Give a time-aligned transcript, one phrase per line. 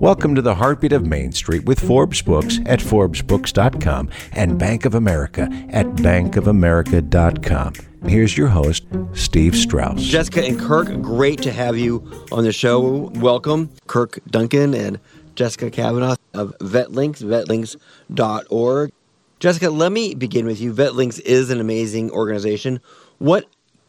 [0.00, 4.94] Welcome to the Heartbeat of Main Street with Forbes Books at ForbesBooks.com and Bank of
[4.94, 7.72] America at BankofAmerica.com.
[8.06, 10.00] Here's your host, Steve Strauss.
[10.00, 13.10] Jessica and Kirk, great to have you on the show.
[13.16, 15.00] Welcome, Kirk Duncan and
[15.34, 18.92] Jessica Kavanaugh of VetLinks, vetlinks.org.
[19.40, 20.72] Jessica, let me begin with you.
[20.72, 22.80] VetLinks is an amazing organization.
[23.18, 23.46] What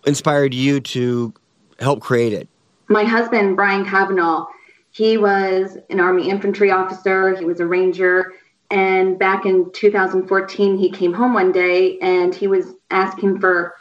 [0.07, 1.35] inspired you to
[1.79, 2.47] help create it?
[2.87, 4.47] My husband, Brian Kavanaugh,
[4.91, 8.33] he was an Army infantry officer, he was a ranger.
[8.71, 13.73] And back in 2014, he came home one day and he was asking for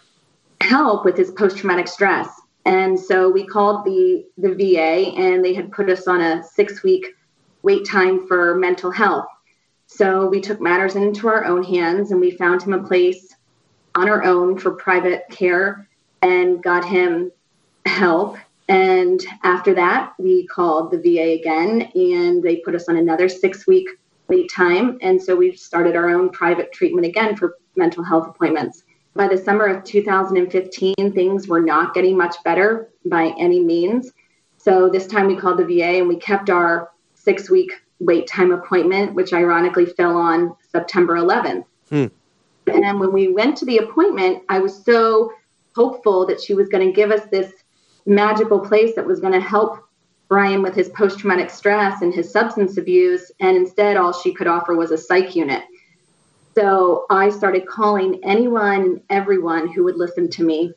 [0.61, 2.29] help with his post traumatic stress.
[2.65, 6.83] And so we called the, the VA and they had put us on a six
[6.83, 7.07] week
[7.63, 9.27] wait time for mental health.
[9.87, 13.35] So we took matters into our own hands and we found him a place
[13.95, 15.89] on our own for private care
[16.23, 17.33] and got him
[17.87, 18.37] help.
[18.69, 23.67] And after that, we called the VA again and they put us on another six
[23.67, 23.89] week
[24.29, 24.99] wait time.
[25.01, 28.85] And so we started our own private treatment again for mental health appointments.
[29.15, 34.13] By the summer of 2015, things were not getting much better by any means.
[34.59, 38.53] So this time we called the VA and we kept our six week wait time
[38.53, 41.65] appointment, which ironically fell on September 11th.
[41.89, 42.07] Hmm.
[42.67, 45.33] And when we went to the appointment, I was so
[45.75, 47.53] hopeful that she was going to give us this
[48.09, 49.89] magical place that was going to help
[50.29, 53.31] Brian with his post traumatic stress and his substance abuse.
[53.41, 55.63] And instead, all she could offer was a psych unit.
[56.55, 60.73] So I started calling anyone everyone who would listen to me.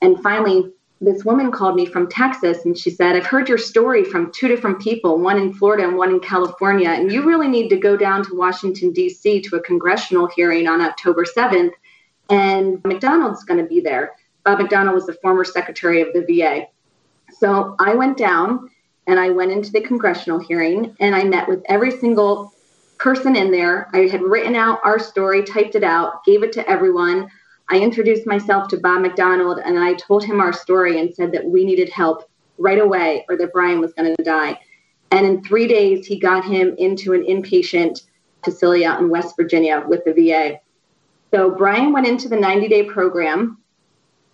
[0.00, 4.04] And finally, this woman called me from Texas and she said, I've heard your story
[4.04, 7.68] from two different people, one in Florida and one in California, and you really need
[7.68, 9.42] to go down to Washington, D.C.
[9.42, 11.72] to a congressional hearing on October 7th.
[12.30, 14.12] And McDonald's going to be there.
[14.44, 16.66] Bob McDonald was the former secretary of the VA.
[17.38, 18.70] So I went down
[19.06, 22.52] and I went into the congressional hearing and I met with every single
[22.98, 23.88] person in there.
[23.92, 27.30] I had written out our story, typed it out, gave it to everyone.
[27.70, 31.44] I introduced myself to Bob McDonald and I told him our story and said that
[31.44, 34.58] we needed help right away or that Brian was going to die.
[35.10, 38.02] And in three days, he got him into an inpatient
[38.44, 40.60] facility out in West Virginia with the VA.
[41.30, 43.58] So Brian went into the 90 day program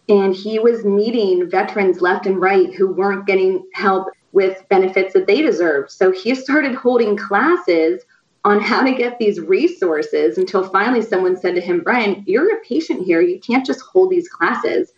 [0.09, 5.27] and he was meeting veterans left and right who weren't getting help with benefits that
[5.27, 5.91] they deserved.
[5.91, 8.03] So he started holding classes
[8.45, 12.61] on how to get these resources until finally someone said to him, Brian, you're a
[12.61, 13.23] patient here.
[13.23, 14.93] You can't just hold these classes.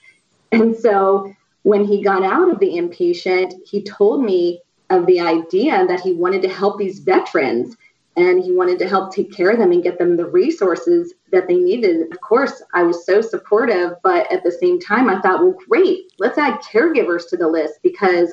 [0.50, 5.86] And so when he got out of the inpatient, he told me of the idea
[5.86, 7.76] that he wanted to help these veterans
[8.16, 11.48] and he wanted to help take care of them and get them the resources that
[11.48, 12.10] they needed.
[12.10, 16.12] Of course, I was so supportive, but at the same time, I thought, well, great,
[16.18, 18.32] let's add caregivers to the list because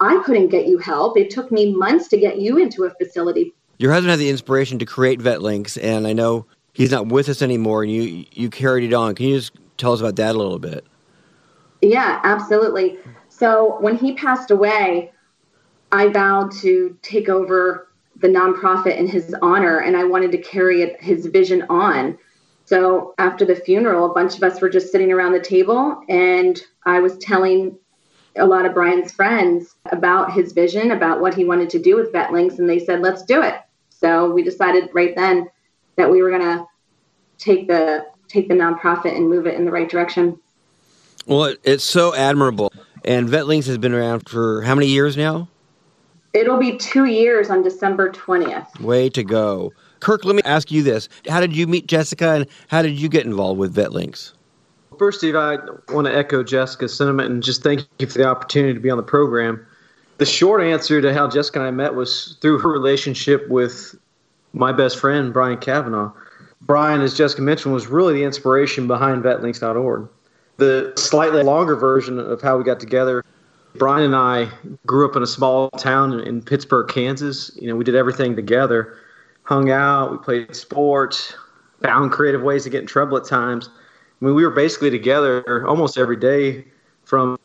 [0.00, 1.18] I couldn't get you help.
[1.18, 4.78] It took me months to get you into a facility your husband had the inspiration
[4.80, 6.44] to create VetLinks, and I know
[6.74, 9.14] he's not with us anymore, and you you carried it on.
[9.14, 10.84] Can you just tell us about that a little bit?
[11.80, 12.98] Yeah, absolutely.
[13.30, 15.12] So when he passed away,
[15.90, 17.88] I vowed to take over
[18.20, 22.18] the nonprofit in his honor, and I wanted to carry it, his vision on.
[22.64, 26.60] So after the funeral, a bunch of us were just sitting around the table, and
[26.84, 27.76] I was telling
[28.36, 32.12] a lot of Brian's friends about his vision, about what he wanted to do with
[32.12, 33.56] VetLinks, and they said, "Let's do it."
[33.88, 35.48] So we decided right then
[35.96, 36.66] that we were going to
[37.38, 40.38] take the take the nonprofit and move it in the right direction.
[41.26, 42.72] Well, it's so admirable.
[43.04, 45.48] And VetLinks has been around for how many years now?
[46.32, 48.80] It'll be two years on December 20th.
[48.80, 49.72] Way to go.
[49.98, 51.08] Kirk, let me ask you this.
[51.28, 54.32] How did you meet Jessica and how did you get involved with VetLinks?
[54.98, 55.56] First, Steve, I
[55.88, 58.96] want to echo Jessica's sentiment and just thank you for the opportunity to be on
[58.96, 59.66] the program
[60.20, 63.94] the short answer to how Jessica and I met was through her relationship with
[64.52, 66.12] my best friend, Brian Kavanaugh.
[66.60, 70.10] Brian, as Jessica mentioned, was really the inspiration behind vetlinks.org.
[70.58, 73.24] The slightly longer version of how we got together,
[73.80, 74.50] Brian and I
[74.84, 77.50] grew up in a small town in Pittsburg, Kansas.
[77.56, 78.98] You know, we did everything together,
[79.44, 81.34] hung out, we played sports,
[81.82, 83.70] found creative ways to get in trouble at times.
[83.70, 86.66] I mean, we were basically together almost every day
[87.04, 87.38] from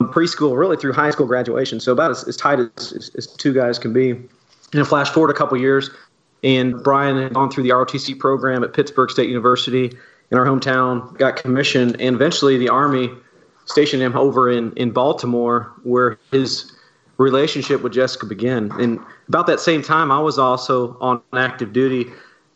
[0.00, 1.78] preschool really through high school graduation.
[1.78, 4.20] So about as, as tight as, as, as, two guys can be.
[4.72, 5.88] And flash forward a couple years,
[6.42, 9.96] and Brian had gone through the ROTC program at Pittsburg State University
[10.32, 13.08] in our hometown, got commissioned, and eventually the Army
[13.70, 16.72] stationed him over in, in Baltimore, where his
[17.18, 18.70] relationship with Jessica began.
[18.80, 22.06] And about that same time, I was also on active duty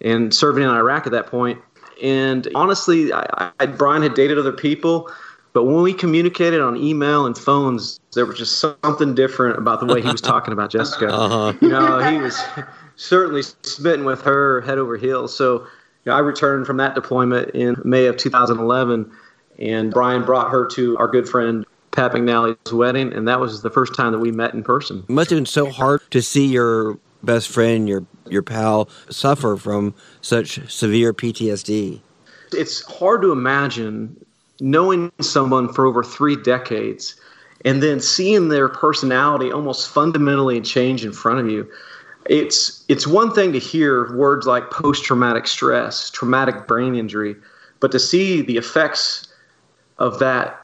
[0.00, 1.60] and serving in Iraq at that point.
[2.02, 5.10] And honestly, I, I, Brian had dated other people
[5.54, 9.86] But when we communicated on email and phones, there was just something different about the
[9.86, 11.08] way he was talking about Jessica.
[11.08, 11.52] Uh-huh.
[11.62, 12.42] You know, he was
[12.96, 15.34] certainly smitten with her head over heels.
[15.34, 19.10] So you know, I returned from that deployment in May of 2011,
[19.58, 23.70] and Brian brought her to our good friend Pat McNally's wedding, and that was the
[23.70, 25.04] first time that we met in person.
[25.08, 29.56] It must have been so hard to see your best friend, your your pal, suffer
[29.56, 32.00] from such severe PTSD.
[32.52, 34.16] It's hard to imagine
[34.60, 37.16] knowing someone for over three decades
[37.64, 41.68] and then seeing their personality almost fundamentally change in front of you
[42.26, 47.36] it's it's one thing to hear words like post-traumatic stress traumatic brain injury
[47.80, 49.28] but to see the effects
[49.98, 50.60] of that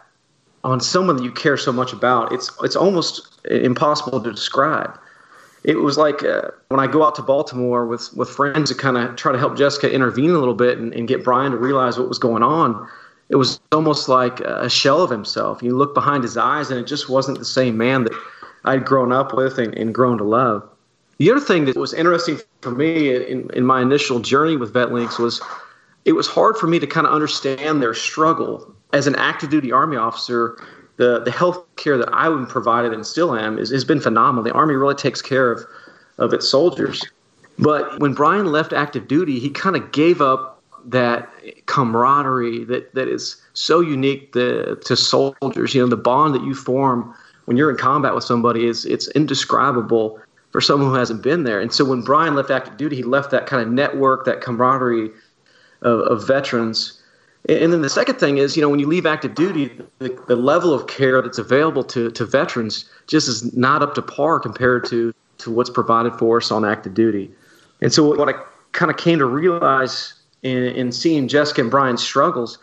[0.62, 4.98] on someone that you care so much about it's it's almost impossible to describe
[5.62, 8.96] it was like uh, when I go out to Baltimore with with friends to kind
[8.96, 11.98] of try to help Jessica intervene a little bit and, and get Brian to realize
[11.98, 12.88] what was going on
[13.30, 15.62] it was almost like a shell of himself.
[15.62, 18.12] You look behind his eyes, and it just wasn't the same man that
[18.64, 20.68] I'd grown up with and, and grown to love.
[21.18, 25.18] The other thing that was interesting for me in, in my initial journey with VetLinks
[25.18, 25.40] was
[26.04, 28.74] it was hard for me to kind of understand their struggle.
[28.92, 30.60] As an active duty Army officer,
[30.96, 34.44] the, the health care that I would provided and still am is, has been phenomenal.
[34.44, 35.64] The Army really takes care of,
[36.18, 37.04] of its soldiers.
[37.58, 41.30] But when Brian left active duty, he kind of gave up that
[41.66, 45.74] camaraderie that, that is so unique to, to soldiers.
[45.74, 47.14] You know, the bond that you form
[47.44, 50.20] when you're in combat with somebody is it's indescribable
[50.52, 51.60] for someone who hasn't been there.
[51.60, 55.10] And so when Brian left active duty, he left that kind of network, that camaraderie
[55.82, 56.99] of, of veterans.
[57.48, 60.36] And then the second thing is, you know, when you leave active duty, the, the
[60.36, 64.86] level of care that's available to, to veterans just is not up to par compared
[64.88, 67.30] to, to what's provided for us on active duty.
[67.80, 68.34] And so what I
[68.72, 72.58] kind of came to realize in, in seeing Jessica and Brian's struggles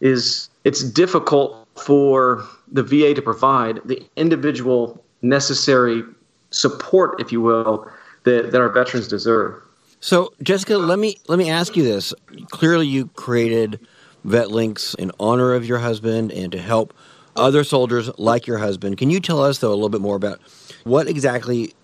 [0.00, 6.02] is it's difficult for the VA to provide the individual necessary
[6.50, 7.88] support, if you will,
[8.24, 9.62] that, that our veterans deserve.
[10.00, 12.12] So, Jessica, let me let me ask you this.
[12.50, 13.80] Clearly, you created
[14.26, 16.92] VetLinks in honor of your husband and to help
[17.36, 18.98] other soldiers like your husband.
[18.98, 20.40] Can you tell us, though, a little bit more about
[20.84, 21.74] what exactly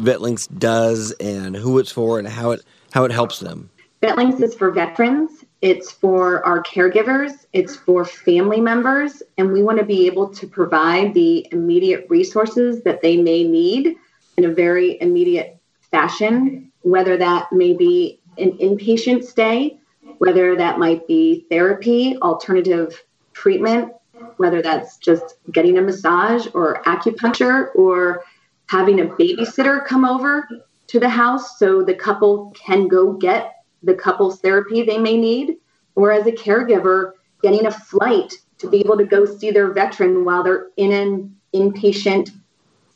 [0.00, 3.70] VetLinks does and who it's for and how it how it helps them?
[4.02, 9.78] VetLinks is for veterans, it's for our caregivers, it's for family members, and we want
[9.78, 13.96] to be able to provide the immediate resources that they may need
[14.38, 15.58] in a very immediate
[15.90, 19.78] fashion, whether that may be an inpatient stay,
[20.20, 23.02] whether that might be therapy, alternative
[23.32, 23.90] treatment,
[24.36, 28.22] whether that's just getting a massage or acupuncture or
[28.66, 30.46] having a babysitter come over
[30.88, 35.56] to the house so the couple can go get the couples therapy they may need,
[35.94, 37.12] or as a caregiver,
[37.42, 41.34] getting a flight to be able to go see their veteran while they're in an
[41.54, 42.30] inpatient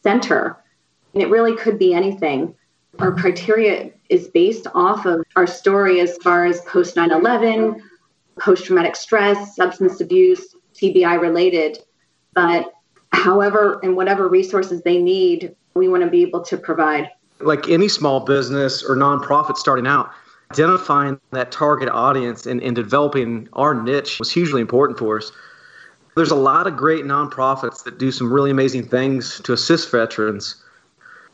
[0.03, 0.63] center.
[1.15, 2.55] And it really could be anything.
[2.99, 7.83] Our criteria is based off of our story as far as post 9 11,
[8.39, 11.79] post traumatic stress, substance abuse, TBI related.
[12.35, 12.73] But
[13.13, 17.11] however and whatever resources they need, we want to be able to provide.
[17.41, 20.11] Like any small business or nonprofit starting out,
[20.53, 25.33] identifying that target audience and, and developing our niche was hugely important for us.
[26.17, 30.63] There's a lot of great nonprofits that do some really amazing things to assist veterans.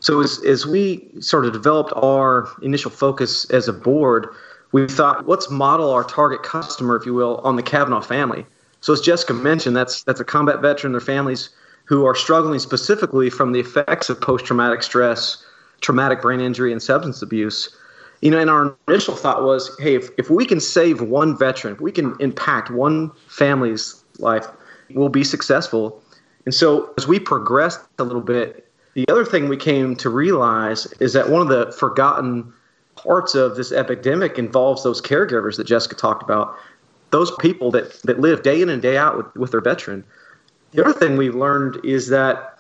[0.01, 4.29] So as, as we sort of developed our initial focus as a board,
[4.73, 8.47] we thought, let's model our target customer, if you will, on the Kavanaugh family.
[8.81, 11.51] So as Jessica mentioned, that's that's a combat veteran, their families
[11.85, 15.45] who are struggling specifically from the effects of post-traumatic stress,
[15.81, 17.77] traumatic brain injury, and substance abuse
[18.21, 21.75] you know, and our initial thought was, hey, if, if we can save one veteran,
[21.75, 24.47] if we can impact one family's life,
[24.91, 26.03] we'll be successful.
[26.45, 30.87] And so as we progressed a little bit, the other thing we came to realize
[31.01, 32.53] is that one of the forgotten
[32.97, 36.57] parts of this epidemic involves those caregivers that Jessica talked about,
[37.11, 40.05] those people that, that live day in and day out with, with their veteran.
[40.73, 42.59] The other thing we've learned is that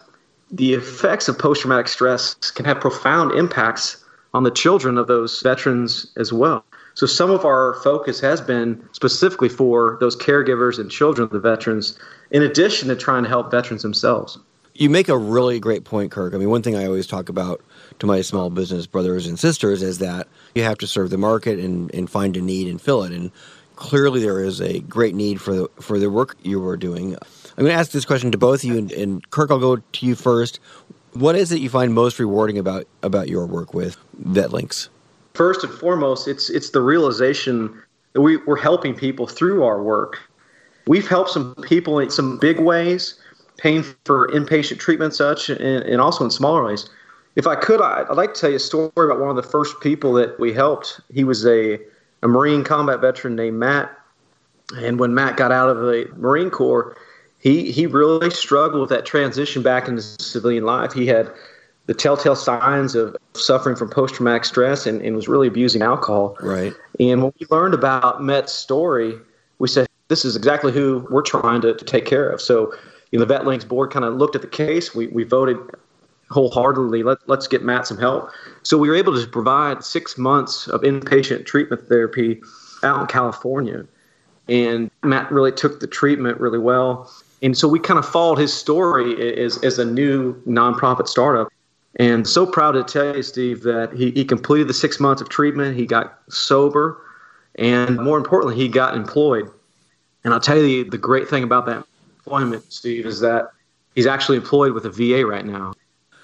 [0.51, 5.41] the effects of post traumatic stress can have profound impacts on the children of those
[5.43, 6.65] veterans as well.
[6.95, 11.41] So some of our focus has been specifically for those caregivers and children of the
[11.41, 11.99] veterans,
[12.31, 14.39] in addition to trying to help veterans themselves.
[14.81, 16.33] You make a really great point, Kirk.
[16.33, 17.61] I mean, one thing I always talk about
[17.99, 21.59] to my small business brothers and sisters is that you have to serve the market
[21.59, 23.13] and, and find a need and fill it.
[23.13, 23.31] And
[23.77, 27.15] clearly, there is a great need for the for the work you are doing.
[27.15, 29.77] I'm going to ask this question to both of you, and, and Kirk, I'll go
[29.77, 30.61] to you first.
[31.13, 34.89] What is it you find most rewarding about about your work with VetLinks?
[35.35, 37.83] First and foremost, it's it's the realization
[38.15, 40.21] that we, we're helping people through our work.
[40.87, 43.20] we've helped some people in some big ways,
[43.61, 46.89] paying for inpatient treatment, such, and, and also in smaller ways.
[47.37, 49.81] If I could, I'd like to tell you a story about one of the first
[49.81, 51.01] people that we helped.
[51.13, 51.79] He was a,
[52.23, 53.95] a Marine combat veteran named Matt.
[54.77, 56.97] And when Matt got out of the Marine Corps,
[57.39, 60.93] he, he really struggled with that transition back into civilian life.
[60.93, 61.31] He had
[61.87, 66.37] the telltale signs of suffering from post traumatic stress and, and was really abusing alcohol.
[66.41, 66.73] Right.
[66.99, 69.19] And when we learned about Matt's story,
[69.59, 72.41] we said, this is exactly who we're trying to, to take care of.
[72.41, 72.75] So,
[73.11, 74.95] you know, the VetLinks board kind of looked at the case.
[74.95, 75.59] We, we voted
[76.31, 78.31] wholeheartedly, let, let's get Matt some help.
[78.63, 82.41] So we were able to provide six months of inpatient treatment therapy
[82.83, 83.85] out in California.
[84.49, 87.11] And Matt really took the treatment really well.
[87.43, 91.49] And so we kind of followed his story as, as a new nonprofit startup.
[91.97, 95.29] And so proud to tell you, Steve, that he, he completed the six months of
[95.29, 95.77] treatment.
[95.77, 97.01] He got sober.
[97.57, 99.51] And more importantly, he got employed.
[100.23, 101.85] And I'll tell you the great thing about that
[102.31, 103.51] employment, Steve, is that
[103.95, 105.73] he's actually employed with a VA right now.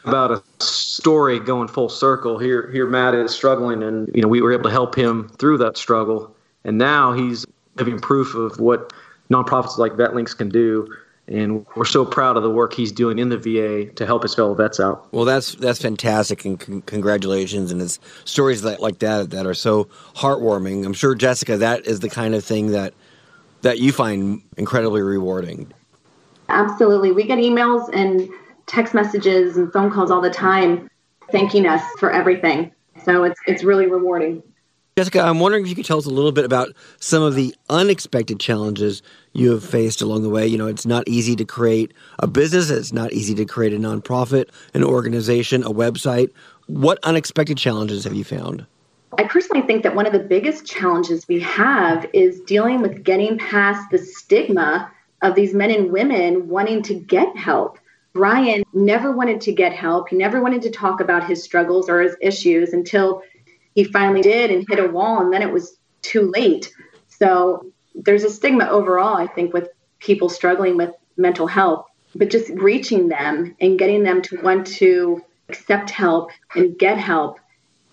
[0.05, 2.39] About a story going full circle.
[2.39, 5.59] Here, here, Matt is struggling, and you know we were able to help him through
[5.59, 6.35] that struggle.
[6.65, 7.45] And now he's
[7.77, 8.93] giving proof of what
[9.31, 10.89] nonprofits like VetLinks can do
[11.29, 14.33] and we're so proud of the work he's doing in the VA to help his
[14.33, 15.13] fellow vets out.
[15.13, 17.73] Well, that's that's fantastic, and con- congratulations!
[17.73, 20.87] And it's stories that, like that that are so heartwarming.
[20.87, 22.95] I'm sure, Jessica, that is the kind of thing that
[23.63, 25.73] that you find incredibly rewarding.
[26.49, 28.29] Absolutely, we get emails and
[28.67, 30.89] text messages and phone calls all the time,
[31.31, 32.73] thanking us for everything.
[33.05, 34.43] So it's it's really rewarding.
[34.99, 37.55] Jessica, I'm wondering if you could tell us a little bit about some of the
[37.69, 39.03] unexpected challenges
[39.35, 40.47] you have faced along the way.
[40.47, 43.77] You know, it's not easy to create a business, it's not easy to create a
[43.77, 46.31] nonprofit, an organization, a website.
[46.67, 48.65] What unexpected challenges have you found?
[49.19, 53.37] I personally think that one of the biggest challenges we have is dealing with getting
[53.37, 54.91] past the stigma
[55.27, 57.79] of these men and women wanting to get help.
[58.13, 60.09] Brian never wanted to get help.
[60.09, 63.23] He never wanted to talk about his struggles or his issues until
[63.75, 66.73] he finally did and hit a wall, and then it was too late.
[67.09, 69.69] So there's a stigma overall, I think, with
[69.99, 75.23] people struggling with mental health, but just reaching them and getting them to want to
[75.49, 77.39] accept help and get help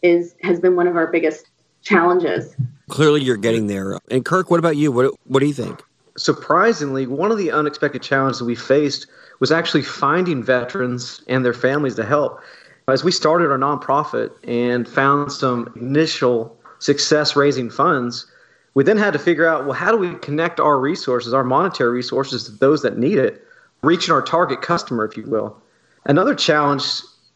[0.03, 1.49] is has been one of our biggest
[1.81, 2.55] challenges.
[2.89, 3.97] Clearly, you're getting there.
[4.11, 4.91] And Kirk, what about you?
[4.91, 5.83] What what do you think?
[6.17, 9.07] Surprisingly, one of the unexpected challenges we faced
[9.39, 12.39] was actually finding veterans and their families to help.
[12.87, 18.27] As we started our nonprofit and found some initial success raising funds,
[18.75, 21.91] we then had to figure out well, how do we connect our resources, our monetary
[21.91, 23.45] resources, to those that need it,
[23.81, 25.61] reaching our target customer, if you will.
[26.05, 26.83] Another challenge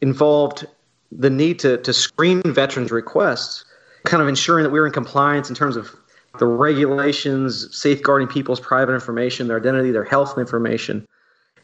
[0.01, 0.65] involved
[1.11, 3.63] the need to, to screen veterans' requests,
[4.05, 5.95] kind of ensuring that we were in compliance in terms of
[6.39, 11.07] the regulations safeguarding people's private information, their identity, their health information.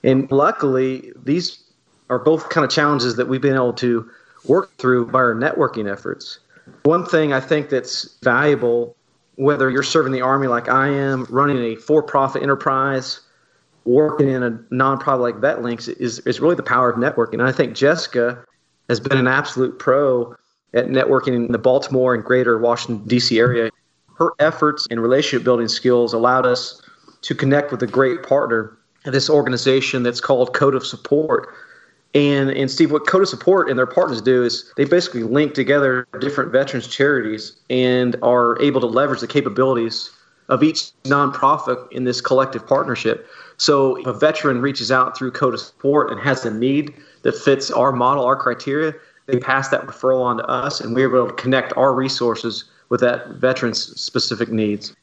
[0.03, 1.63] And luckily, these
[2.09, 4.09] are both kind of challenges that we've been able to
[4.45, 6.39] work through by our networking efforts.
[6.83, 8.95] One thing I think that's valuable,
[9.35, 13.21] whether you're serving the Army like I am, running a for profit enterprise,
[13.85, 17.33] working in a nonprofit like VetLinks, is, is really the power of networking.
[17.33, 18.43] And I think Jessica
[18.89, 20.35] has been an absolute pro
[20.73, 23.39] at networking in the Baltimore and greater Washington, D.C.
[23.39, 23.69] area.
[24.15, 26.81] Her efforts and relationship building skills allowed us
[27.21, 31.53] to connect with a great partner this organization that's called Code of Support
[32.15, 35.53] and and Steve, what Code of Support and their partners do is they basically link
[35.53, 40.11] together different veterans charities and are able to leverage the capabilities
[40.49, 43.27] of each nonprofit in this collective partnership.
[43.57, 46.93] So if a veteran reaches out through Code of Support and has a need
[47.23, 48.93] that fits our model, our criteria,
[49.25, 53.01] they pass that referral on to us, and we're able to connect our resources with
[53.01, 54.93] that veteran's specific needs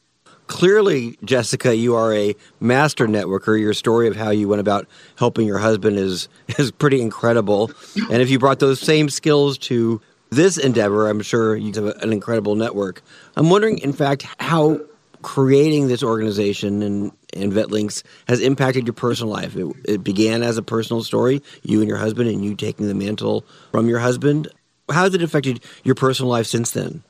[0.51, 3.57] clearly, Jessica, you are a master networker.
[3.57, 4.85] Your story of how you went about
[5.15, 6.27] helping your husband is
[6.59, 7.71] is pretty incredible.
[7.95, 12.11] And if you brought those same skills to this endeavor, I'm sure you have an
[12.11, 13.01] incredible network.
[13.37, 14.81] I'm wondering, in fact, how
[15.21, 19.55] creating this organization and, and VetLinks has impacted your personal life.
[19.55, 22.95] It, it began as a personal story, you and your husband, and you taking the
[22.95, 24.49] mantle from your husband.
[24.89, 27.03] How has it affected your personal life since then?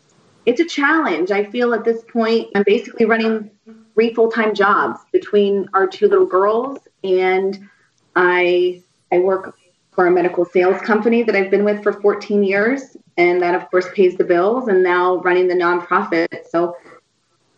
[0.46, 1.32] It's a challenge.
[1.32, 3.52] I feel at this point, I'm basically running
[3.94, 7.68] three full time jobs between our two little girls, and
[8.16, 8.82] I
[9.12, 9.56] I work
[9.92, 13.70] for a medical sales company that I've been with for 14 years, and that of
[13.70, 14.68] course pays the bills.
[14.68, 16.48] And now running the nonprofit.
[16.50, 16.76] So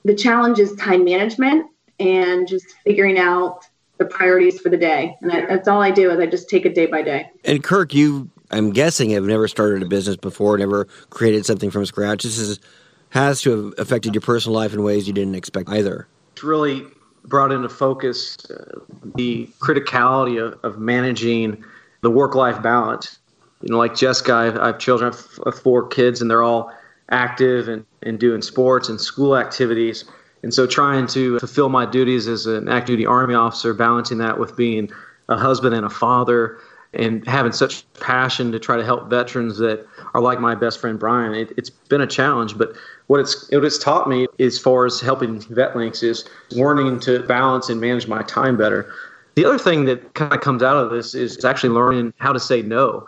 [0.04, 1.68] the challenge is time management
[2.00, 3.66] and just figuring out
[3.98, 5.16] the priorities for the day.
[5.22, 7.30] And that's all I do is I just take it day by day.
[7.46, 11.86] And Kirk, you I'm guessing have never started a business before, never created something from
[11.86, 12.24] scratch.
[12.24, 12.60] This is
[13.10, 16.08] has to have affected your personal life in ways you didn't expect either.
[16.32, 16.84] It's really
[17.26, 18.80] brought into focus uh,
[19.16, 21.64] the criticality of, of managing
[22.02, 23.20] the work-life balance.
[23.62, 26.44] You know, like Jessica, I have, I have children, I have four kids, and they're
[26.44, 26.74] all
[27.10, 30.06] active and, and doing sports and school activities.
[30.42, 34.40] And so trying to fulfill my duties as an active duty Army officer, balancing that
[34.40, 34.90] with being
[35.30, 36.58] a husband and a father,
[36.94, 41.00] and having such passion to try to help veterans that are like my best friend
[41.00, 42.58] Brian, it, has been a challenge.
[42.58, 42.74] But
[43.08, 47.70] what it's what it's taught me as far as helping VetLinks is learning to balance
[47.70, 48.94] and manage my time better.
[49.36, 52.40] The other thing that kind of comes out of this is actually learning how to
[52.40, 53.08] say no.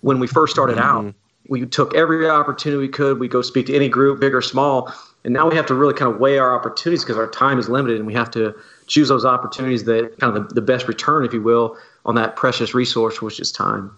[0.00, 1.08] When we first started mm-hmm.
[1.08, 1.14] out,
[1.48, 3.18] we took every opportunity we could.
[3.18, 4.92] We go speak to any group, big or small,
[5.24, 7.68] and now we have to really kind of weigh our opportunities because our time is
[7.68, 8.54] limited, and we have to
[8.86, 11.76] choose those opportunities that kind of the, the best return, if you will,
[12.06, 13.90] on that precious resource, which is time.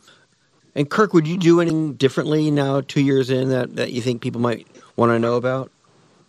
[0.74, 4.22] And Kirk, would you do anything differently now, two years in, that, that you think
[4.22, 5.70] people might want to know about?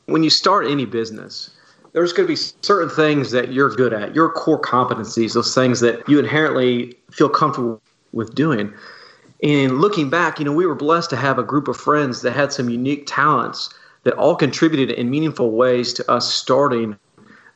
[0.06, 1.52] When you start any business,
[1.94, 5.80] there's going to be certain things that you're good at, your core competencies, those things
[5.80, 7.82] that you inherently feel comfortable
[8.12, 8.74] with doing.
[9.42, 12.34] And looking back, you know, we were blessed to have a group of friends that
[12.34, 16.98] had some unique talents that all contributed in meaningful ways to us starting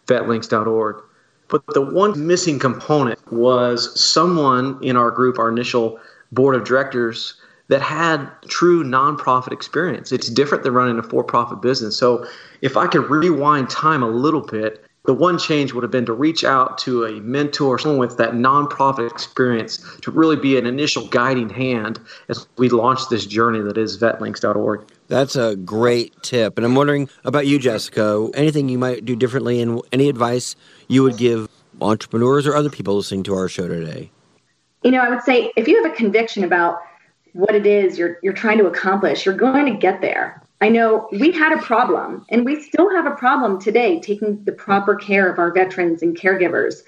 [0.08, 1.04] vetlinks.org.
[1.54, 6.00] But the one missing component was someone in our group, our initial
[6.32, 7.36] board of directors,
[7.68, 10.12] that had true nonprofit experience.
[10.12, 11.96] It's different than running a for profit business.
[11.96, 12.26] So
[12.62, 16.14] if I could rewind time a little bit, the one change would have been to
[16.14, 21.08] reach out to a mentor, someone with that nonprofit experience to really be an initial
[21.08, 24.86] guiding hand as we launch this journey that is vetlinks.org.
[25.10, 26.58] That's a great tip.
[26.58, 28.30] And I'm wondering about you, Jessica.
[28.34, 30.56] Anything you might do differently and any advice
[30.88, 31.50] you would give
[31.82, 34.10] entrepreneurs or other people listening to our show today?
[34.84, 36.80] You know, I would say if you have a conviction about
[37.34, 40.43] what it is you're you're trying to accomplish, you're going to get there.
[40.64, 44.54] I know we had a problem and we still have a problem today taking the
[44.54, 46.84] proper care of our veterans and caregivers.